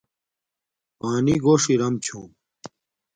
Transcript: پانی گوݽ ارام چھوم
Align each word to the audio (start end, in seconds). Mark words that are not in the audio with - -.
پانی 0.99 1.35
گوݽ 1.43 1.63
ارام 1.71 1.95
چھوم 2.03 2.31